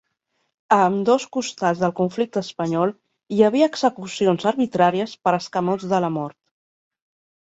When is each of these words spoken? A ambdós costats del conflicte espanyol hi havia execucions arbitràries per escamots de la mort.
A 0.75 0.77
ambdós 0.83 1.25
costats 1.35 1.81
del 1.81 1.91
conflicte 1.99 2.41
espanyol 2.47 2.93
hi 3.35 3.45
havia 3.49 3.67
execucions 3.73 4.47
arbitràries 4.53 5.13
per 5.27 5.35
escamots 5.41 5.87
de 5.95 6.03
la 6.07 6.11
mort. 6.19 6.39